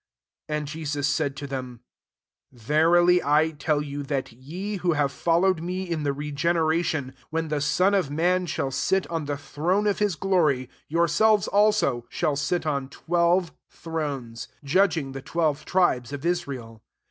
[0.47, 1.81] 28 And Jesus said to them,"
[2.51, 7.13] Ve rily I tell you, that ye, who have Allowed me in the regenera tion,
[7.29, 12.07] when the Son of man shall sit on the throne of his glory, yourselvM also»
[12.09, 16.81] shall sit on twelve thrones, jadgu^ the twelve tribes of Israel.